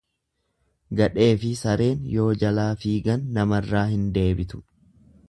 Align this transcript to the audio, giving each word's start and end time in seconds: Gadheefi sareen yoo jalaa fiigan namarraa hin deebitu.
Gadheefi 0.99 1.51
sareen 1.59 2.01
yoo 2.13 2.25
jalaa 2.45 2.67
fiigan 2.85 3.29
namarraa 3.39 3.85
hin 3.93 4.09
deebitu. 4.17 4.65